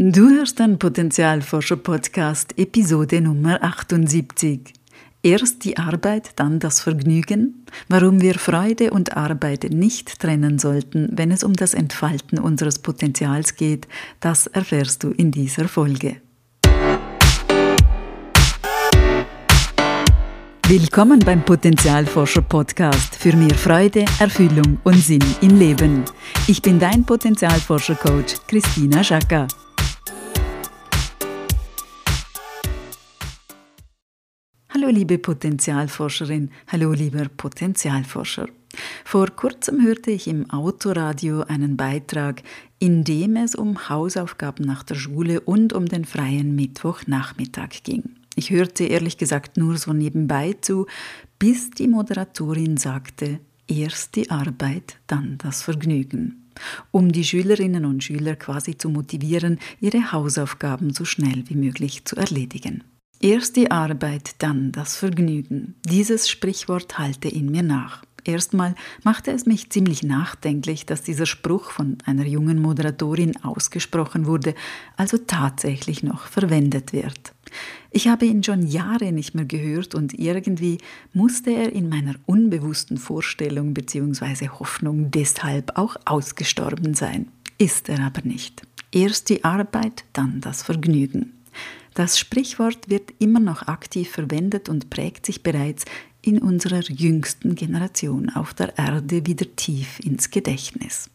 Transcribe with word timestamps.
Du 0.00 0.28
hörst 0.30 0.60
den 0.60 0.78
Potenzialforscher-Podcast, 0.78 2.56
Episode 2.56 3.20
Nummer 3.20 3.60
78. 3.64 4.72
Erst 5.24 5.64
die 5.64 5.76
Arbeit, 5.76 6.34
dann 6.36 6.60
das 6.60 6.78
Vergnügen? 6.78 7.66
Warum 7.88 8.20
wir 8.20 8.34
Freude 8.34 8.92
und 8.92 9.16
Arbeit 9.16 9.64
nicht 9.72 10.20
trennen 10.20 10.60
sollten, 10.60 11.08
wenn 11.10 11.32
es 11.32 11.42
um 11.42 11.52
das 11.52 11.74
Entfalten 11.74 12.38
unseres 12.38 12.78
Potenzials 12.78 13.56
geht, 13.56 13.88
das 14.20 14.46
erfährst 14.46 15.02
du 15.02 15.10
in 15.10 15.32
dieser 15.32 15.66
Folge. 15.66 16.18
Willkommen 20.68 21.18
beim 21.18 21.44
Potenzialforscher 21.44 22.42
Podcast 22.42 23.16
für 23.16 23.34
mehr 23.34 23.56
Freude, 23.56 24.04
Erfüllung 24.20 24.78
und 24.84 24.98
Sinn 24.98 25.24
im 25.40 25.58
Leben. 25.58 26.04
Ich 26.46 26.62
bin 26.62 26.78
dein 26.78 27.04
Potenzialforscher 27.04 27.96
Coach 27.96 28.36
Christina 28.46 29.02
Schaka. 29.02 29.48
Hallo 34.70 34.88
liebe 34.88 35.16
Potenzialforscherin, 35.16 36.50
hallo 36.66 36.92
lieber 36.92 37.26
Potenzialforscher. 37.34 38.48
Vor 39.02 39.28
kurzem 39.28 39.82
hörte 39.82 40.10
ich 40.10 40.28
im 40.28 40.50
Autoradio 40.50 41.40
einen 41.42 41.78
Beitrag, 41.78 42.42
in 42.78 43.02
dem 43.02 43.36
es 43.36 43.54
um 43.54 43.88
Hausaufgaben 43.88 44.66
nach 44.66 44.82
der 44.82 44.96
Schule 44.96 45.40
und 45.40 45.72
um 45.72 45.86
den 45.86 46.04
freien 46.04 46.54
Mittwochnachmittag 46.54 47.82
ging. 47.82 48.04
Ich 48.34 48.50
hörte 48.50 48.84
ehrlich 48.84 49.16
gesagt 49.16 49.56
nur 49.56 49.78
so 49.78 49.94
nebenbei 49.94 50.54
zu, 50.60 50.86
bis 51.38 51.70
die 51.70 51.88
Moderatorin 51.88 52.76
sagte, 52.76 53.40
erst 53.68 54.16
die 54.16 54.30
Arbeit, 54.30 54.98
dann 55.06 55.38
das 55.38 55.62
Vergnügen 55.62 56.44
um 56.90 57.12
die 57.12 57.24
Schülerinnen 57.24 57.84
und 57.84 58.02
Schüler 58.02 58.34
quasi 58.34 58.76
zu 58.76 58.90
motivieren, 58.90 59.58
ihre 59.80 60.10
Hausaufgaben 60.10 60.92
so 60.92 61.04
schnell 61.04 61.44
wie 61.46 61.54
möglich 61.54 62.04
zu 62.04 62.16
erledigen. 62.16 62.82
Erst 63.20 63.56
die 63.56 63.70
Arbeit, 63.70 64.36
dann 64.38 64.70
das 64.70 64.96
Vergnügen. 64.96 65.74
Dieses 65.84 66.28
Sprichwort 66.28 66.98
halte 66.98 67.28
in 67.28 67.50
mir 67.50 67.64
nach. 67.64 68.04
Erstmal 68.24 68.74
machte 69.02 69.32
es 69.32 69.46
mich 69.46 69.70
ziemlich 69.70 70.02
nachdenklich, 70.02 70.86
dass 70.86 71.02
dieser 71.02 71.26
Spruch 71.26 71.70
von 71.70 71.98
einer 72.04 72.26
jungen 72.26 72.60
Moderatorin 72.60 73.36
ausgesprochen 73.42 74.26
wurde, 74.26 74.54
also 74.96 75.16
tatsächlich 75.16 76.02
noch 76.02 76.26
verwendet 76.26 76.92
wird. 76.92 77.32
Ich 77.90 78.06
habe 78.06 78.26
ihn 78.26 78.44
schon 78.44 78.66
Jahre 78.66 79.10
nicht 79.12 79.34
mehr 79.34 79.46
gehört 79.46 79.94
und 79.94 80.16
irgendwie 80.16 80.78
musste 81.12 81.50
er 81.50 81.72
in 81.72 81.88
meiner 81.88 82.16
unbewussten 82.26 82.98
Vorstellung 82.98 83.74
bzw. 83.74 84.48
Hoffnung 84.48 85.10
deshalb 85.10 85.76
auch 85.76 85.96
ausgestorben 86.04 86.94
sein. 86.94 87.28
Ist 87.56 87.88
er 87.88 88.00
aber 88.00 88.22
nicht. 88.22 88.62
Erst 88.92 89.28
die 89.28 89.42
Arbeit, 89.42 90.04
dann 90.12 90.40
das 90.40 90.62
Vergnügen. 90.62 91.37
Das 91.98 92.16
Sprichwort 92.16 92.88
wird 92.88 93.12
immer 93.18 93.40
noch 93.40 93.66
aktiv 93.66 94.08
verwendet 94.08 94.68
und 94.68 94.88
prägt 94.88 95.26
sich 95.26 95.42
bereits 95.42 95.84
in 96.22 96.38
unserer 96.38 96.82
jüngsten 96.82 97.56
Generation 97.56 98.30
auf 98.30 98.54
der 98.54 98.78
Erde 98.78 99.26
wieder 99.26 99.46
tief 99.56 99.98
ins 99.98 100.30
Gedächtnis. 100.30 101.10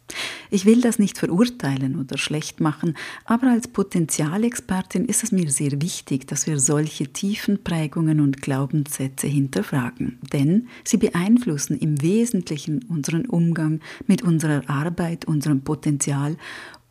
Ich 0.52 0.66
will 0.66 0.82
das 0.82 1.00
nicht 1.00 1.18
verurteilen 1.18 1.98
oder 1.98 2.18
schlecht 2.18 2.60
machen, 2.60 2.98
aber 3.24 3.52
als 3.52 3.70
Potenzialexpertin 3.70 5.06
ist 5.06 5.24
es 5.24 5.32
mir 5.32 5.50
sehr 5.50 5.82
wichtig, 5.82 6.28
dass 6.28 6.48
wir 6.48 6.60
solche 6.60 7.08
tiefen 7.08 7.64
Prägungen 7.64 8.20
und 8.20 8.42
Glaubenssätze 8.42 9.28
hinterfragen, 9.28 10.20
denn 10.34 10.68
sie 10.84 10.98
beeinflussen 10.98 11.80
im 11.80 12.02
Wesentlichen 12.02 12.84
unseren 12.90 13.26
Umgang 13.26 13.80
mit 14.06 14.22
unserer 14.22 14.70
Arbeit, 14.70 15.24
unserem 15.24 15.62
Potenzial 15.62 16.36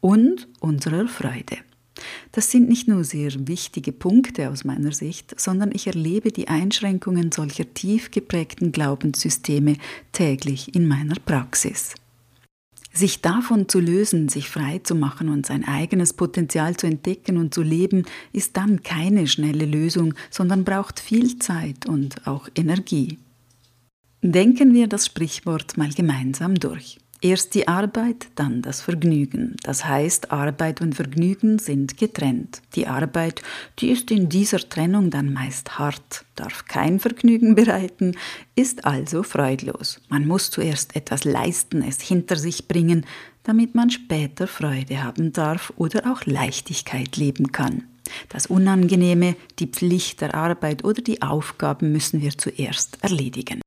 und 0.01 0.49
unserer 0.61 1.09
Freude. 1.09 1.59
Das 2.33 2.51
sind 2.51 2.69
nicht 2.69 2.89
nur 2.89 3.05
sehr 3.05 3.31
wichtige 3.47 3.93
Punkte 3.93 4.51
aus 4.51 4.65
meiner 4.65 4.93
Sicht, 4.93 5.39
sondern 5.39 5.73
ich 5.73 5.87
erlebe 5.87 6.33
die 6.33 6.49
Einschränkungen 6.49 7.33
solcher 7.33 7.73
tief 7.75 8.11
geprägten 8.11 8.73
Glaubenssysteme 8.73 9.77
täglich 10.13 10.75
in 10.75 10.89
meiner 10.89 11.17
Praxis. 11.17 11.95
Sich 12.95 13.23
davon 13.23 13.69
zu 13.69 13.81
lösen, 13.81 14.29
sich 14.29 14.51
frei 14.51 14.79
zu 14.79 14.95
machen 14.95 15.31
und 15.31 15.47
sein 15.47 15.67
eigenes 15.67 16.13
Potenzial 16.13 16.77
zu 16.77 16.87
entdecken 16.87 17.39
und 17.39 17.55
zu 17.55 17.63
leben, 17.63 18.05
ist 18.35 18.57
dann 18.59 18.83
keine 18.83 19.27
schnelle 19.27 19.65
Lösung, 19.65 20.15
sondern 20.31 20.65
braucht 20.65 21.01
viel 21.01 21.39
Zeit 21.39 21.87
und 21.87 22.27
auch 22.27 22.49
Energie. 22.55 23.19
Denken 24.21 24.75
wir 24.75 24.89
das 24.89 25.07
Sprichwort 25.07 25.79
mal 25.79 25.91
gemeinsam 25.91 26.55
durch. 26.55 26.99
Erst 27.25 27.55
die 27.55 27.69
Arbeit, 27.69 28.27
dann 28.35 28.63
das 28.63 28.81
Vergnügen. 28.81 29.55
Das 29.63 29.85
heißt, 29.85 30.33
Arbeit 30.33 30.81
und 30.81 30.97
Vergnügen 30.97 31.61
sind 31.61 31.97
getrennt. 31.97 32.63
Die 32.75 32.89
Arbeit, 32.89 33.43
die 33.79 33.91
ist 33.91 34.11
in 34.11 34.29
dieser 34.29 34.59
Trennung 34.59 35.09
dann 35.11 35.33
meist 35.33 35.79
hart, 35.79 36.25
darf 36.35 36.65
kein 36.65 36.99
Vergnügen 36.99 37.55
bereiten, 37.55 38.17
ist 38.57 38.85
also 38.85 39.23
freudlos. 39.23 40.01
Man 40.09 40.27
muss 40.27 40.51
zuerst 40.51 40.97
etwas 40.97 41.23
leisten, 41.23 41.85
es 41.87 42.01
hinter 42.01 42.35
sich 42.35 42.67
bringen, 42.67 43.07
damit 43.45 43.77
man 43.77 43.91
später 43.91 44.49
Freude 44.49 45.05
haben 45.05 45.33
darf 45.33 45.73
oder 45.77 46.13
auch 46.13 46.27
Leichtigkeit 46.27 47.17
leben 47.17 47.53
kann. 47.53 47.85
Das 48.31 48.47
Unangenehme, 48.47 49.37
die 49.61 49.69
Pflicht 49.69 50.23
der 50.23 50.35
Arbeit 50.35 50.85
oder 50.85 51.01
die 51.01 51.23
Aufgaben 51.23 51.93
müssen 51.93 52.21
wir 52.21 52.37
zuerst 52.37 52.99
erledigen 53.01 53.62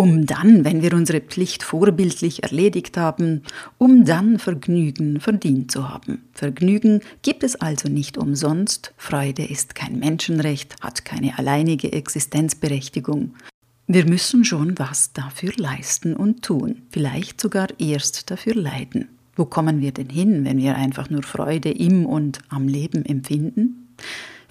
um 0.00 0.24
dann, 0.24 0.64
wenn 0.64 0.80
wir 0.80 0.94
unsere 0.94 1.20
Pflicht 1.20 1.62
vorbildlich 1.62 2.42
erledigt 2.42 2.96
haben, 2.96 3.42
um 3.76 4.06
dann 4.06 4.38
Vergnügen 4.38 5.20
verdient 5.20 5.70
zu 5.70 5.90
haben. 5.90 6.22
Vergnügen 6.32 7.02
gibt 7.20 7.44
es 7.44 7.54
also 7.56 7.90
nicht 7.90 8.16
umsonst, 8.16 8.94
Freude 8.96 9.44
ist 9.44 9.74
kein 9.74 9.98
Menschenrecht, 9.98 10.76
hat 10.80 11.04
keine 11.04 11.38
alleinige 11.38 11.92
Existenzberechtigung. 11.92 13.34
Wir 13.88 14.06
müssen 14.06 14.42
schon 14.46 14.78
was 14.78 15.12
dafür 15.12 15.52
leisten 15.58 16.16
und 16.16 16.40
tun, 16.40 16.80
vielleicht 16.88 17.38
sogar 17.38 17.68
erst 17.78 18.30
dafür 18.30 18.54
leiden. 18.54 19.08
Wo 19.36 19.44
kommen 19.44 19.82
wir 19.82 19.92
denn 19.92 20.08
hin, 20.08 20.46
wenn 20.46 20.56
wir 20.56 20.76
einfach 20.76 21.10
nur 21.10 21.24
Freude 21.24 21.72
im 21.72 22.06
und 22.06 22.38
am 22.48 22.68
Leben 22.68 23.04
empfinden? 23.04 23.94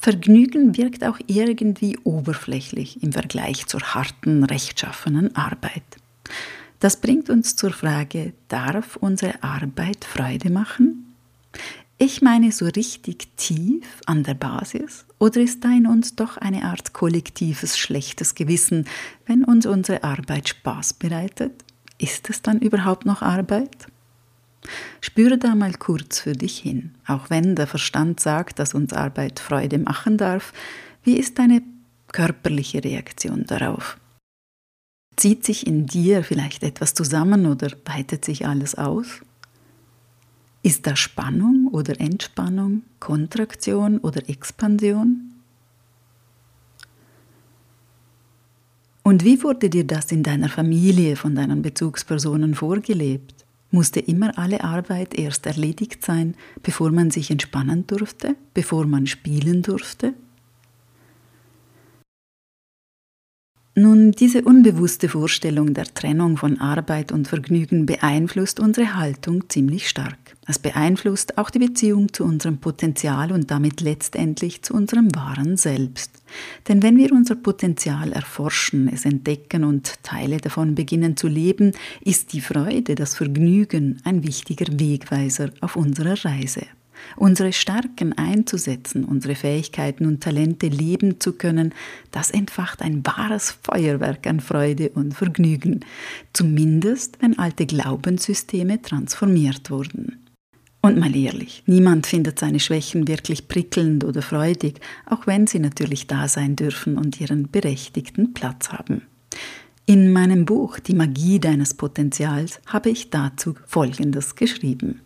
Vergnügen 0.02 0.78
wirkt 0.78 1.04
auch 1.04 1.20
irgendwie 1.28 1.98
oberflächlich 2.04 3.04
im 3.04 3.12
Vergleich 3.12 3.68
zur 3.68 3.82
harten, 3.82 4.44
rechtschaffenen 4.44 5.36
Arbeit. 5.36 5.84
Das 6.80 7.02
bringt 7.02 7.30
uns 7.30 7.58
zur 7.58 7.72
Frage, 7.72 8.34
darf 8.48 8.96
unsere 8.96 9.44
Arbeit 9.44 10.06
Freude 10.06 10.50
machen? 10.50 11.14
Ich 11.98 12.22
meine 12.22 12.54
so 12.54 12.66
richtig 12.66 13.28
tief 13.36 13.84
an 14.06 14.24
der 14.24 14.36
Basis 14.36 15.06
oder 15.18 15.42
ist 15.42 15.66
da 15.66 15.70
in 15.70 15.86
uns 15.86 16.16
doch 16.16 16.38
eine 16.38 16.64
Art 16.64 16.94
kollektives 16.94 17.78
schlechtes 17.78 18.36
Gewissen, 18.36 18.86
wenn 19.26 19.44
uns 19.44 19.66
unsere 19.66 20.06
Arbeit 20.06 20.48
Spaß 20.48 20.94
bereitet? 20.94 21.66
Ist 21.98 22.30
es 22.30 22.42
dann 22.42 22.60
überhaupt 22.60 23.06
noch 23.06 23.22
Arbeit? 23.22 23.88
Spüre 25.02 25.38
da 25.38 25.56
mal 25.56 25.74
kurz 25.74 26.20
für 26.20 26.34
dich 26.34 26.58
hin, 26.58 26.96
auch 27.08 27.30
wenn 27.30 27.56
der 27.56 27.68
Verstand 27.68 28.20
sagt, 28.20 28.60
dass 28.60 28.74
uns 28.74 28.94
Arbeit 28.94 29.40
Freude 29.40 29.78
machen 29.78 30.18
darf, 30.18 30.54
wie 31.04 31.18
ist 31.18 31.40
deine 31.40 31.62
körperliche 32.12 32.84
Reaktion 32.84 33.46
darauf? 33.46 33.98
Zieht 35.16 35.46
sich 35.46 35.68
in 35.68 35.86
dir 35.86 36.24
vielleicht 36.24 36.64
etwas 36.64 36.94
zusammen 36.94 37.46
oder 37.46 37.72
weitet 37.86 38.26
sich 38.26 38.48
alles 38.48 38.76
aus? 38.76 39.22
Ist 40.62 40.88
da 40.88 40.96
Spannung 40.96 41.68
oder 41.72 42.00
Entspannung, 42.00 42.84
Kontraktion 43.00 43.98
oder 44.00 44.28
Expansion? 44.30 45.32
Und 49.04 49.24
wie 49.24 49.42
wurde 49.42 49.70
dir 49.70 49.88
das 49.88 50.12
in 50.12 50.24
deiner 50.24 50.50
Familie 50.50 51.16
von 51.16 51.34
deinen 51.34 51.62
Bezugspersonen 51.62 52.56
vorgelebt? 52.56 53.46
Musste 53.72 54.00
immer 54.00 54.38
alle 54.38 54.64
Arbeit 54.64 55.14
erst 55.14 55.46
erledigt 55.46 56.04
sein, 56.04 56.36
bevor 56.64 56.92
man 56.92 57.12
sich 57.12 57.30
entspannen 57.30 57.86
durfte, 57.86 58.36
bevor 58.54 58.86
man 58.86 59.06
spielen 59.06 59.62
durfte? 59.62 60.14
Diese 64.12 64.44
unbewusste 64.44 65.10
Vorstellung 65.10 65.74
der 65.74 65.86
Trennung 65.86 66.38
von 66.38 66.60
Arbeit 66.60 67.12
und 67.12 67.28
Vergnügen 67.28 67.86
beeinflusst 67.86 68.60
unsere 68.60 68.96
Haltung 68.96 69.50
ziemlich 69.50 69.90
stark. 69.90 70.18
Es 70.48 70.58
beeinflusst 70.58 71.38
auch 71.38 71.50
die 71.50 71.60
Beziehung 71.60 72.12
zu 72.14 72.24
unserem 72.24 72.58
Potenzial 72.58 73.32
und 73.32 73.52
damit 73.52 73.82
letztendlich 73.82 74.62
zu 74.62 74.74
unserem 74.74 75.14
wahren 75.16 75.58
Selbst. 75.58 76.12
Denn 76.68 76.82
wenn 76.82 76.98
wir 76.98 77.12
unser 77.12 77.36
Potenzial 77.36 78.14
erforschen, 78.14 78.90
es 78.92 79.06
entdecken 79.06 79.64
und 79.64 80.02
Teile 80.04 80.38
davon 80.38 80.76
beginnen 80.76 81.18
zu 81.18 81.28
leben, 81.28 81.74
ist 82.02 82.34
die 82.34 82.42
Freude, 82.42 82.96
das 82.96 83.16
Vergnügen 83.16 84.02
ein 84.04 84.24
wichtiger 84.24 84.80
Wegweiser 84.80 85.52
auf 85.62 85.76
unserer 85.76 86.26
Reise 86.26 86.62
unsere 87.16 87.54
Stärken 87.54 88.18
einzusetzen, 88.18 89.04
unsere 89.04 89.36
Fähigkeiten 89.36 90.06
und 90.06 90.22
Talente 90.22 90.68
leben 90.68 91.20
zu 91.20 91.34
können, 91.34 91.74
das 92.12 92.32
entfacht 92.32 92.82
ein 92.82 93.06
wahres 93.06 93.58
Feuerwerk 93.64 94.28
an 94.28 94.40
Freude 94.40 94.90
und 94.90 95.14
Vergnügen, 95.14 95.82
zumindest 96.34 97.22
wenn 97.22 97.38
alte 97.38 97.66
Glaubenssysteme 97.66 98.82
transformiert 98.82 99.72
wurden. 99.72 100.26
Und 100.82 100.98
mal 100.98 101.14
ehrlich, 101.14 101.64
niemand 101.66 102.08
findet 102.08 102.40
seine 102.40 102.60
Schwächen 102.60 103.08
wirklich 103.08 103.50
prickelnd 103.50 104.06
oder 104.06 104.22
freudig, 104.22 104.80
auch 105.06 105.28
wenn 105.28 105.46
sie 105.46 105.60
natürlich 105.60 106.08
da 106.08 106.28
sein 106.30 106.56
dürfen 106.56 106.98
und 106.98 107.20
ihren 107.20 107.52
berechtigten 107.52 108.34
Platz 108.34 108.70
haben. 108.70 109.02
In 109.86 110.14
meinem 110.14 110.46
Buch 110.46 110.80
Die 110.80 110.94
Magie 110.94 111.40
deines 111.40 111.74
Potenzials 111.74 112.62
habe 112.68 112.92
ich 112.92 113.10
dazu 113.10 113.56
Folgendes 113.66 114.36
geschrieben. 114.36 115.02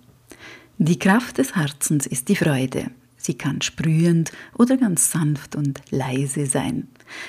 Die 0.79 0.97
Kraft 0.97 1.37
des 1.37 1.55
Herzens 1.55 2.07
ist 2.07 2.29
die 2.29 2.35
Freude. 2.35 2.89
Sie 3.15 3.35
kann 3.35 3.61
sprühend 3.61 4.31
oder 4.57 4.75
ganz 4.75 5.11
sanft 5.11 5.55
und 5.55 5.79
leise 5.91 6.47
sein. 6.47 6.87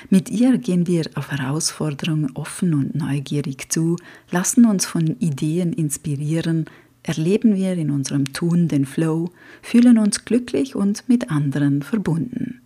Mit 0.09 0.29
ihr 0.29 0.57
gehen 0.57 0.87
wir 0.87 1.05
auf 1.13 1.31
Herausforderungen 1.31 2.31
offen 2.33 2.73
und 2.73 2.95
neugierig 2.95 3.71
zu, 3.71 3.97
lassen 4.31 4.65
uns 4.65 4.87
von 4.87 5.05
Ideen 5.19 5.73
inspirieren, 5.73 6.65
erleben 7.03 7.55
wir 7.55 7.73
in 7.73 7.91
unserem 7.91 8.33
Tun 8.33 8.67
den 8.67 8.85
Flow, 8.85 9.29
fühlen 9.61 9.99
uns 9.99 10.25
glücklich 10.25 10.75
und 10.75 11.07
mit 11.07 11.29
anderen 11.29 11.83
verbunden. 11.83 12.61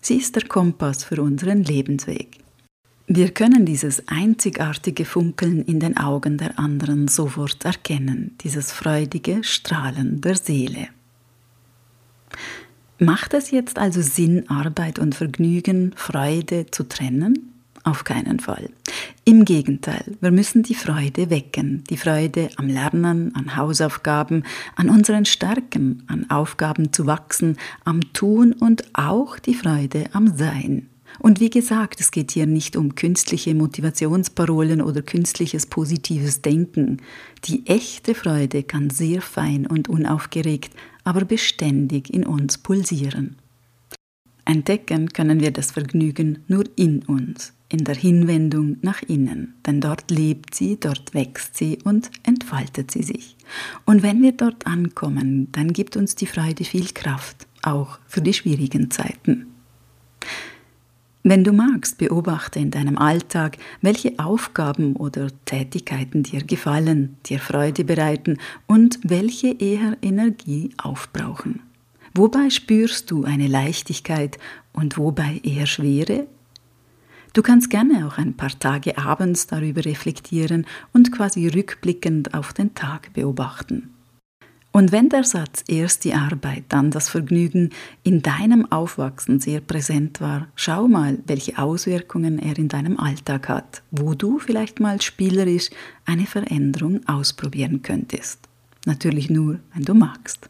Sie 0.00 0.16
ist 0.16 0.36
der 0.36 0.48
Kompass 0.48 1.04
für 1.04 1.20
unseren 1.22 1.62
Lebensweg. 1.64 2.38
Wir 3.10 3.30
können 3.30 3.64
dieses 3.64 4.06
einzigartige 4.06 5.06
Funkeln 5.06 5.64
in 5.64 5.80
den 5.80 5.96
Augen 5.96 6.36
der 6.36 6.58
anderen 6.58 7.08
sofort 7.08 7.64
erkennen, 7.64 8.36
dieses 8.42 8.70
freudige 8.70 9.42
Strahlen 9.42 10.20
der 10.20 10.36
Seele. 10.36 10.88
Macht 12.98 13.32
es 13.32 13.50
jetzt 13.50 13.78
also 13.78 14.02
Sinn, 14.02 14.50
Arbeit 14.50 14.98
und 14.98 15.14
Vergnügen, 15.14 15.94
Freude 15.96 16.66
zu 16.70 16.86
trennen? 16.86 17.54
Auf 17.82 18.04
keinen 18.04 18.40
Fall. 18.40 18.68
Im 19.24 19.46
Gegenteil, 19.46 20.18
wir 20.20 20.30
müssen 20.30 20.62
die 20.62 20.74
Freude 20.74 21.30
wecken, 21.30 21.84
die 21.88 21.96
Freude 21.96 22.50
am 22.56 22.68
Lernen, 22.68 23.34
an 23.34 23.56
Hausaufgaben, 23.56 24.44
an 24.76 24.90
unseren 24.90 25.24
Stärken, 25.24 26.02
an 26.08 26.28
Aufgaben 26.28 26.92
zu 26.92 27.06
wachsen, 27.06 27.56
am 27.86 28.12
Tun 28.12 28.52
und 28.52 28.84
auch 28.92 29.38
die 29.38 29.54
Freude 29.54 30.10
am 30.12 30.36
Sein. 30.36 30.90
Und 31.18 31.40
wie 31.40 31.50
gesagt, 31.50 32.00
es 32.00 32.10
geht 32.10 32.30
hier 32.30 32.46
nicht 32.46 32.76
um 32.76 32.94
künstliche 32.94 33.54
Motivationsparolen 33.54 34.80
oder 34.80 35.02
künstliches 35.02 35.66
positives 35.66 36.42
Denken. 36.42 36.98
Die 37.44 37.66
echte 37.66 38.14
Freude 38.14 38.62
kann 38.62 38.90
sehr 38.90 39.20
fein 39.20 39.66
und 39.66 39.88
unaufgeregt, 39.88 40.72
aber 41.04 41.24
beständig 41.24 42.12
in 42.12 42.24
uns 42.24 42.58
pulsieren. 42.58 43.36
Entdecken 44.44 45.10
können 45.10 45.40
wir 45.40 45.50
das 45.50 45.72
Vergnügen 45.72 46.38
nur 46.48 46.64
in 46.76 47.02
uns, 47.02 47.52
in 47.68 47.84
der 47.84 47.96
Hinwendung 47.96 48.78
nach 48.80 49.02
innen, 49.02 49.54
denn 49.66 49.82
dort 49.82 50.10
lebt 50.10 50.54
sie, 50.54 50.78
dort 50.80 51.12
wächst 51.12 51.54
sie 51.54 51.78
und 51.84 52.10
entfaltet 52.22 52.90
sie 52.90 53.02
sich. 53.02 53.36
Und 53.84 54.02
wenn 54.02 54.22
wir 54.22 54.32
dort 54.32 54.66
ankommen, 54.66 55.52
dann 55.52 55.74
gibt 55.74 55.98
uns 55.98 56.14
die 56.14 56.26
Freude 56.26 56.64
viel 56.64 56.88
Kraft, 56.94 57.46
auch 57.62 57.98
für 58.06 58.22
die 58.22 58.32
schwierigen 58.32 58.90
Zeiten. 58.90 59.48
Wenn 61.30 61.44
du 61.44 61.52
magst, 61.52 61.98
beobachte 61.98 62.58
in 62.58 62.70
deinem 62.70 62.96
Alltag, 62.96 63.58
welche 63.82 64.18
Aufgaben 64.18 64.96
oder 64.96 65.28
Tätigkeiten 65.44 66.22
dir 66.22 66.42
gefallen, 66.42 67.18
dir 67.26 67.38
Freude 67.38 67.84
bereiten 67.84 68.38
und 68.66 68.98
welche 69.02 69.48
eher 69.48 69.98
Energie 70.00 70.70
aufbrauchen. 70.78 71.60
Wobei 72.14 72.48
spürst 72.48 73.10
du 73.10 73.24
eine 73.24 73.46
Leichtigkeit 73.46 74.38
und 74.72 74.96
wobei 74.96 75.42
eher 75.44 75.66
Schwere? 75.66 76.26
Du 77.34 77.42
kannst 77.42 77.68
gerne 77.68 78.06
auch 78.06 78.16
ein 78.16 78.32
paar 78.32 78.58
Tage 78.58 78.96
abends 78.96 79.46
darüber 79.46 79.84
reflektieren 79.84 80.64
und 80.94 81.12
quasi 81.12 81.46
rückblickend 81.46 82.32
auf 82.32 82.54
den 82.54 82.74
Tag 82.74 83.12
beobachten. 83.12 83.90
Und 84.70 84.92
wenn 84.92 85.08
der 85.08 85.24
Satz 85.24 85.64
erst 85.66 86.04
die 86.04 86.14
Arbeit, 86.14 86.64
dann 86.68 86.90
das 86.90 87.08
Vergnügen 87.08 87.70
in 88.02 88.22
deinem 88.22 88.70
Aufwachsen 88.70 89.40
sehr 89.40 89.60
präsent 89.60 90.20
war, 90.20 90.48
schau 90.54 90.86
mal, 90.86 91.18
welche 91.26 91.58
Auswirkungen 91.58 92.38
er 92.38 92.58
in 92.58 92.68
deinem 92.68 92.98
Alltag 93.00 93.48
hat, 93.48 93.82
wo 93.90 94.14
du 94.14 94.38
vielleicht 94.38 94.78
mal 94.78 95.00
spielerisch 95.00 95.70
eine 96.04 96.26
Veränderung 96.26 97.00
ausprobieren 97.08 97.82
könntest. 97.82 98.40
Natürlich 98.84 99.30
nur, 99.30 99.58
wenn 99.74 99.84
du 99.84 99.94
magst. 99.94 100.48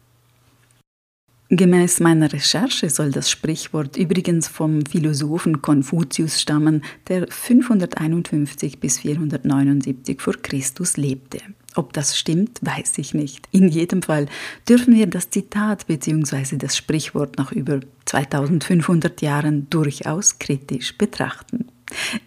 Gemäß 1.51 1.99
meiner 1.99 2.31
Recherche 2.31 2.91
soll 2.91 3.11
das 3.11 3.31
Sprichwort 3.31 3.97
übrigens 3.97 4.47
vom 4.47 4.85
Philosophen 4.85 5.63
Konfuzius 5.63 6.39
stammen, 6.39 6.83
der 7.07 7.25
551 7.27 8.79
bis 8.79 8.99
479 8.99 10.21
vor 10.21 10.35
Christus 10.35 10.95
lebte. 10.95 11.39
Ob 11.75 11.93
das 11.93 12.17
stimmt, 12.17 12.59
weiß 12.61 12.97
ich 12.97 13.13
nicht. 13.13 13.47
In 13.51 13.67
jedem 13.67 14.01
Fall 14.01 14.27
dürfen 14.67 14.95
wir 14.95 15.07
das 15.07 15.29
Zitat 15.29 15.87
bzw. 15.87 16.57
das 16.57 16.75
Sprichwort 16.75 17.37
nach 17.37 17.51
über 17.51 17.79
2500 18.05 19.21
Jahren 19.21 19.69
durchaus 19.69 20.39
kritisch 20.39 20.97
betrachten. 20.97 21.65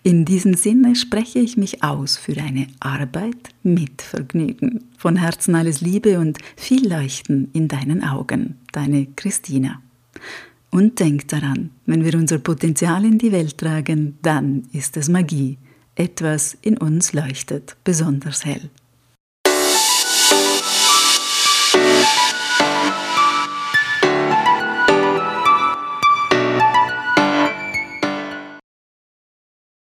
In 0.03 0.25
diesem 0.25 0.55
Sinne 0.55 0.97
spreche 0.97 1.39
ich 1.39 1.57
mich 1.57 1.83
aus 1.83 2.17
für 2.17 2.37
eine 2.37 2.67
Arbeit 2.81 3.51
mit 3.63 4.03
Vergnügen. 4.03 4.85
Von 4.97 5.17
Herzen 5.17 5.55
alles 5.55 5.81
Liebe 5.81 6.19
und 6.19 6.39
viel 6.57 6.89
Leuchten 6.89 7.49
in 7.53 7.69
deinen 7.69 8.03
Augen. 8.03 8.57
Deine 8.73 9.07
Christina. 9.17 9.81
Und 10.71 11.01
denk 11.01 11.29
daran, 11.29 11.71
wenn 11.87 12.05
wir 12.05 12.15
unser 12.15 12.39
Potenzial 12.39 13.05
in 13.05 13.19
die 13.19 13.31
Welt 13.31 13.59
tragen, 13.59 14.19
dann 14.23 14.65
ist 14.73 14.97
es 14.97 15.09
Magie. 15.09 15.59
Etwas 15.95 16.57
in 16.63 16.79
uns 16.79 17.13
leuchtet 17.13 17.77
besonders 17.85 18.45
hell. 18.45 18.71